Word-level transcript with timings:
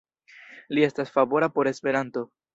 Li 0.77 0.85
estas 0.87 1.13
favora 1.19 1.51
por 1.59 1.71
Esperanto. 1.75 2.27